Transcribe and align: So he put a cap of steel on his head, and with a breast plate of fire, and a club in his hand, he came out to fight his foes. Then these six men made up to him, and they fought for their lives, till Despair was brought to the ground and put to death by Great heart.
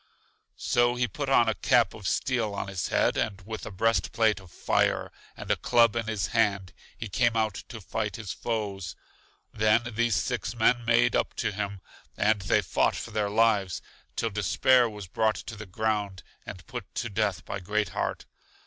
So 0.57 0.95
he 0.95 1.07
put 1.07 1.29
a 1.29 1.53
cap 1.61 1.93
of 1.93 2.07
steel 2.07 2.55
on 2.55 2.69
his 2.69 2.87
head, 2.87 3.17
and 3.17 3.39
with 3.41 3.67
a 3.67 3.71
breast 3.71 4.11
plate 4.11 4.39
of 4.39 4.49
fire, 4.51 5.11
and 5.37 5.51
a 5.51 5.55
club 5.55 5.95
in 5.95 6.07
his 6.07 6.25
hand, 6.33 6.73
he 6.97 7.07
came 7.07 7.35
out 7.37 7.53
to 7.69 7.79
fight 7.79 8.15
his 8.15 8.33
foes. 8.33 8.95
Then 9.53 9.91
these 9.93 10.15
six 10.15 10.55
men 10.55 10.85
made 10.85 11.15
up 11.15 11.35
to 11.35 11.51
him, 11.51 11.81
and 12.17 12.41
they 12.41 12.63
fought 12.63 12.95
for 12.95 13.11
their 13.11 13.29
lives, 13.29 13.83
till 14.15 14.31
Despair 14.31 14.89
was 14.89 15.05
brought 15.05 15.35
to 15.35 15.55
the 15.55 15.67
ground 15.67 16.23
and 16.47 16.65
put 16.65 16.95
to 16.95 17.07
death 17.07 17.45
by 17.45 17.59
Great 17.59 17.89
heart. 17.89 18.25